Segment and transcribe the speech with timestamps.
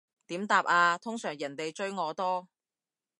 [0.25, 2.47] 點答啊，通常人哋追我多